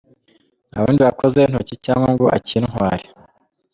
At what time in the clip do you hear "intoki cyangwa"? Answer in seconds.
1.49-2.07